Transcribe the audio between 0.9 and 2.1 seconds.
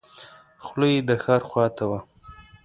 یې د ښار خواته وه.